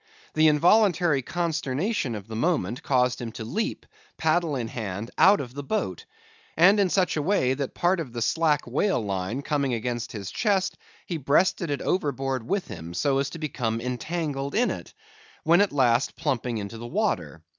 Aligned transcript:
The 0.33 0.47
involuntary 0.47 1.21
consternation 1.21 2.15
of 2.15 2.27
the 2.27 2.35
moment 2.35 2.81
caused 2.81 3.21
him 3.21 3.31
to 3.33 3.45
leap, 3.45 3.85
paddle 4.17 4.55
in 4.55 4.67
hand, 4.67 5.11
out 5.15 5.39
of 5.39 5.53
the 5.53 5.61
boat; 5.61 6.05
and 6.57 6.79
in 6.79 6.89
such 6.89 7.15
a 7.17 7.21
way, 7.21 7.53
that 7.53 7.75
part 7.75 7.99
of 7.99 8.11
the 8.11 8.21
slack 8.23 8.65
whale 8.65 8.99
line 9.05 9.43
coming 9.43 9.75
against 9.75 10.11
his 10.11 10.31
chest, 10.31 10.79
he 11.05 11.17
breasted 11.17 11.69
it 11.69 11.83
overboard 11.83 12.49
with 12.49 12.67
him, 12.67 12.95
so 12.95 13.19
as 13.19 13.29
to 13.29 13.37
become 13.37 13.79
entangled 13.79 14.55
in 14.55 14.71
it, 14.71 14.91
when 15.43 15.61
at 15.61 15.71
last 15.71 16.15
plumping 16.15 16.57
into 16.57 16.79
the 16.79 16.87
water. 16.87 17.43